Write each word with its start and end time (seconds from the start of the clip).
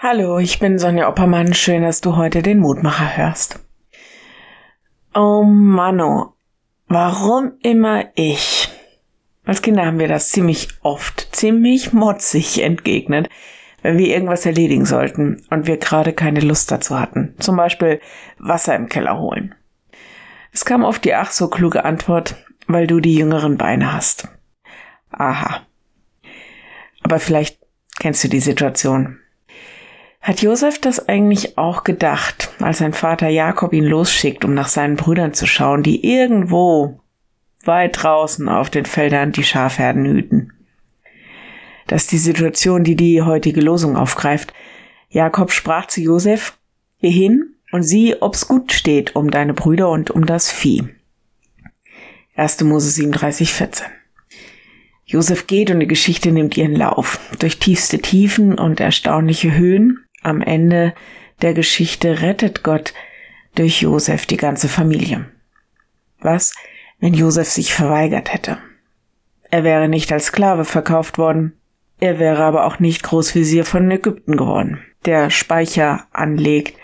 Hallo, 0.00 0.38
ich 0.38 0.60
bin 0.60 0.78
Sonja 0.78 1.08
Oppermann. 1.08 1.54
Schön, 1.54 1.82
dass 1.82 2.00
du 2.00 2.14
heute 2.14 2.40
den 2.40 2.60
Mutmacher 2.60 3.16
hörst. 3.16 3.58
Oh 5.12 5.42
Mano, 5.42 6.36
warum 6.86 7.54
immer 7.64 8.04
ich? 8.14 8.68
Als 9.44 9.60
Kinder 9.60 9.84
haben 9.84 9.98
wir 9.98 10.06
das 10.06 10.28
ziemlich 10.28 10.68
oft, 10.82 11.34
ziemlich 11.34 11.92
motzig 11.92 12.62
entgegnet, 12.62 13.28
wenn 13.82 13.98
wir 13.98 14.06
irgendwas 14.06 14.46
erledigen 14.46 14.84
sollten 14.84 15.44
und 15.50 15.66
wir 15.66 15.78
gerade 15.78 16.12
keine 16.12 16.42
Lust 16.42 16.70
dazu 16.70 16.96
hatten. 17.00 17.34
Zum 17.40 17.56
Beispiel 17.56 18.00
Wasser 18.38 18.76
im 18.76 18.88
Keller 18.88 19.18
holen. 19.18 19.56
Es 20.52 20.64
kam 20.64 20.84
oft 20.84 21.04
die 21.04 21.14
ach 21.14 21.32
so 21.32 21.48
kluge 21.48 21.84
Antwort, 21.84 22.36
weil 22.68 22.86
du 22.86 23.00
die 23.00 23.16
jüngeren 23.16 23.56
Beine 23.56 23.92
hast. 23.92 24.28
Aha. 25.10 25.66
Aber 27.02 27.18
vielleicht 27.18 27.58
kennst 27.98 28.22
du 28.22 28.28
die 28.28 28.38
Situation. 28.38 29.18
Hat 30.28 30.42
Josef 30.42 30.78
das 30.78 31.08
eigentlich 31.08 31.56
auch 31.56 31.84
gedacht, 31.84 32.50
als 32.60 32.78
sein 32.78 32.92
Vater 32.92 33.28
Jakob 33.28 33.72
ihn 33.72 33.86
losschickt, 33.86 34.44
um 34.44 34.52
nach 34.52 34.68
seinen 34.68 34.96
Brüdern 34.96 35.32
zu 35.32 35.46
schauen, 35.46 35.82
die 35.82 36.04
irgendwo 36.06 37.00
weit 37.64 38.02
draußen 38.02 38.46
auf 38.46 38.68
den 38.68 38.84
Feldern 38.84 39.32
die 39.32 39.42
Schafherden 39.42 40.04
hüten? 40.04 40.52
Das 41.86 42.02
ist 42.02 42.12
die 42.12 42.18
Situation, 42.18 42.84
die 42.84 42.94
die 42.94 43.22
heutige 43.22 43.62
Losung 43.62 43.96
aufgreift. 43.96 44.52
Jakob 45.08 45.50
sprach 45.50 45.86
zu 45.86 46.02
Josef, 46.02 46.58
geh 47.00 47.08
hin 47.08 47.54
und 47.72 47.82
sieh, 47.82 48.14
ob's 48.20 48.48
gut 48.48 48.72
steht 48.72 49.16
um 49.16 49.30
deine 49.30 49.54
Brüder 49.54 49.88
und 49.88 50.10
um 50.10 50.26
das 50.26 50.52
Vieh. 50.52 50.90
1. 52.36 52.64
Mose 52.64 52.90
37, 52.90 53.54
14. 53.54 53.86
Josef 55.06 55.46
geht 55.46 55.70
und 55.70 55.80
die 55.80 55.86
Geschichte 55.86 56.32
nimmt 56.32 56.58
ihren 56.58 56.76
Lauf. 56.76 57.18
Durch 57.38 57.58
tiefste 57.58 57.98
Tiefen 57.98 58.58
und 58.58 58.78
erstaunliche 58.78 59.56
Höhen 59.56 60.04
am 60.28 60.42
Ende 60.42 60.94
der 61.42 61.54
Geschichte 61.54 62.22
rettet 62.22 62.62
Gott 62.62 62.94
durch 63.54 63.82
Josef 63.82 64.26
die 64.26 64.36
ganze 64.36 64.68
Familie. 64.68 65.26
Was, 66.20 66.54
wenn 67.00 67.14
Josef 67.14 67.48
sich 67.48 67.74
verweigert 67.74 68.32
hätte? 68.32 68.58
Er 69.50 69.64
wäre 69.64 69.88
nicht 69.88 70.12
als 70.12 70.26
Sklave 70.26 70.64
verkauft 70.64 71.18
worden, 71.18 71.54
er 72.00 72.18
wäre 72.18 72.44
aber 72.44 72.66
auch 72.66 72.78
nicht 72.78 73.02
Großvisier 73.02 73.64
von 73.64 73.90
Ägypten 73.90 74.36
geworden, 74.36 74.80
der 75.04 75.30
Speicher 75.30 76.06
anlegt, 76.12 76.78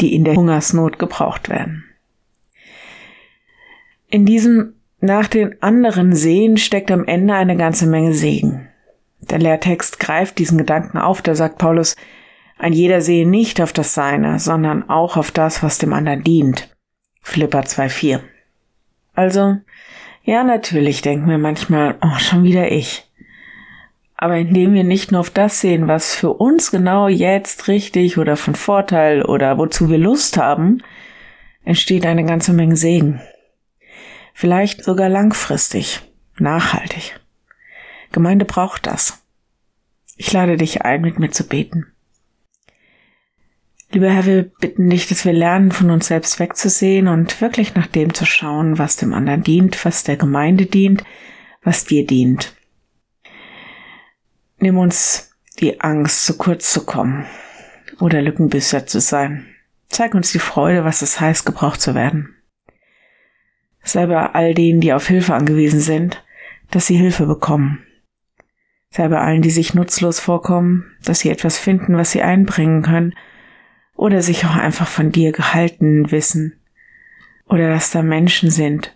die 0.00 0.14
in 0.14 0.24
der 0.24 0.34
Hungersnot 0.34 0.98
gebraucht 0.98 1.48
werden. 1.48 1.84
In 4.08 4.24
diesem 4.26 4.74
nach 5.00 5.28
den 5.28 5.60
anderen 5.60 6.14
Sehen 6.14 6.56
steckt 6.56 6.90
am 6.90 7.04
Ende 7.04 7.34
eine 7.34 7.56
ganze 7.56 7.86
Menge 7.86 8.14
Segen. 8.14 8.68
Der 9.20 9.38
Lehrtext 9.38 10.00
greift 10.00 10.38
diesen 10.38 10.56
Gedanken 10.56 10.98
auf, 10.98 11.20
da 11.20 11.34
sagt 11.34 11.58
Paulus, 11.58 11.96
ein 12.58 12.72
jeder 12.72 13.00
sehe 13.00 13.28
nicht 13.28 13.60
auf 13.60 13.72
das 13.72 13.94
Seine, 13.94 14.38
sondern 14.38 14.88
auch 14.88 15.16
auf 15.16 15.30
das, 15.30 15.62
was 15.62 15.78
dem 15.78 15.92
anderen 15.92 16.24
dient. 16.24 16.74
Philippa 17.20 17.60
2,4. 17.60 18.20
Also, 19.14 19.56
ja, 20.22 20.44
natürlich 20.44 21.02
denken 21.02 21.28
wir 21.28 21.38
manchmal, 21.38 21.96
oh, 22.02 22.18
schon 22.18 22.44
wieder 22.44 22.70
ich. 22.70 23.10
Aber 24.16 24.36
indem 24.36 24.74
wir 24.74 24.84
nicht 24.84 25.12
nur 25.12 25.20
auf 25.20 25.30
das 25.30 25.60
sehen, 25.60 25.88
was 25.88 26.14
für 26.14 26.32
uns 26.32 26.70
genau 26.70 27.08
jetzt 27.08 27.68
richtig 27.68 28.16
oder 28.18 28.36
von 28.36 28.54
Vorteil 28.54 29.22
oder 29.22 29.58
wozu 29.58 29.90
wir 29.90 29.98
Lust 29.98 30.36
haben, 30.36 30.82
entsteht 31.64 32.06
eine 32.06 32.24
ganze 32.24 32.52
Menge 32.52 32.76
Segen. 32.76 33.20
Vielleicht 34.32 34.84
sogar 34.84 35.08
langfristig, 35.08 36.00
nachhaltig. 36.38 37.18
Gemeinde 38.12 38.44
braucht 38.44 38.86
das. 38.86 39.24
Ich 40.16 40.32
lade 40.32 40.56
dich 40.56 40.82
ein, 40.82 41.00
mit 41.00 41.18
mir 41.18 41.30
zu 41.30 41.46
beten. 41.46 41.93
Lieber 43.94 44.10
Herr, 44.10 44.26
wir 44.26 44.42
bitten 44.42 44.90
dich, 44.90 45.06
dass 45.06 45.24
wir 45.24 45.32
lernen, 45.32 45.70
von 45.70 45.88
uns 45.88 46.08
selbst 46.08 46.40
wegzusehen 46.40 47.06
und 47.06 47.40
wirklich 47.40 47.76
nach 47.76 47.86
dem 47.86 48.12
zu 48.12 48.26
schauen, 48.26 48.76
was 48.76 48.96
dem 48.96 49.14
anderen 49.14 49.44
dient, 49.44 49.84
was 49.84 50.02
der 50.02 50.16
Gemeinde 50.16 50.66
dient, 50.66 51.04
was 51.62 51.84
dir 51.84 52.04
dient. 52.04 52.56
Nimm 54.58 54.78
uns 54.78 55.30
die 55.60 55.80
Angst, 55.80 56.24
zu 56.24 56.36
kurz 56.36 56.72
zu 56.72 56.84
kommen 56.84 57.24
oder 58.00 58.20
Lückenbüßer 58.20 58.84
zu 58.84 58.98
sein. 58.98 59.46
Zeig 59.86 60.14
uns 60.14 60.32
die 60.32 60.40
Freude, 60.40 60.82
was 60.82 61.00
es 61.00 61.20
heißt, 61.20 61.46
gebraucht 61.46 61.80
zu 61.80 61.94
werden. 61.94 62.34
Sei 63.84 64.06
bei 64.06 64.28
all 64.28 64.54
denen, 64.54 64.80
die 64.80 64.92
auf 64.92 65.06
Hilfe 65.06 65.34
angewiesen 65.34 65.78
sind, 65.78 66.20
dass 66.72 66.88
sie 66.88 66.96
Hilfe 66.96 67.26
bekommen. 67.26 67.86
Sei 68.90 69.06
bei 69.06 69.20
allen, 69.20 69.42
die 69.42 69.50
sich 69.50 69.72
nutzlos 69.72 70.18
vorkommen, 70.18 70.84
dass 71.04 71.20
sie 71.20 71.30
etwas 71.30 71.58
finden, 71.58 71.96
was 71.96 72.10
sie 72.10 72.22
einbringen 72.22 72.82
können 72.82 73.14
oder 73.94 74.22
sich 74.22 74.44
auch 74.44 74.56
einfach 74.56 74.88
von 74.88 75.12
dir 75.12 75.32
gehalten 75.32 76.10
wissen 76.10 76.60
oder 77.46 77.68
dass 77.68 77.90
da 77.90 78.02
Menschen 78.02 78.50
sind, 78.50 78.94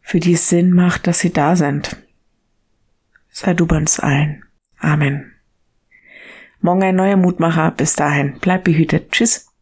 für 0.00 0.20
die 0.20 0.34
es 0.34 0.48
Sinn 0.48 0.72
macht, 0.72 1.06
dass 1.06 1.20
sie 1.20 1.32
da 1.32 1.56
sind. 1.56 1.96
Sei 3.30 3.54
du 3.54 3.66
bei 3.66 3.76
uns 3.76 3.98
allen. 3.98 4.44
Amen. 4.78 5.32
Morgen 6.60 6.82
ein 6.82 6.96
neuer 6.96 7.16
Mutmacher. 7.16 7.72
Bis 7.72 7.94
dahin. 7.94 8.38
Bleib 8.40 8.64
behütet. 8.64 9.12
Tschüss. 9.12 9.53